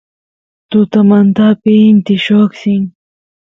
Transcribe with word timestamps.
tutamantapi 0.69 1.71
inti 1.89 2.15
lloqsin 2.23 2.81